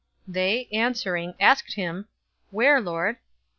[0.27, 2.07] "}017:037 They answering, asked him,
[2.49, 3.17] "Where, Lord?"